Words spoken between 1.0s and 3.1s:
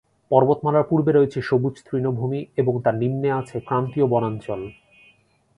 রয়েছে সবুজ তৃণভূমি এবং তারও